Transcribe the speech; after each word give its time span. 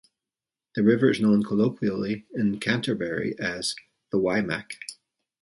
The 0.73 0.81
river 0.81 1.11
is 1.11 1.21
known 1.21 1.43
colloquially 1.43 2.25
in 2.33 2.59
Canterbury 2.59 3.35
as 3.37 3.75
"The 4.11 4.17
Waimak". 4.17 4.71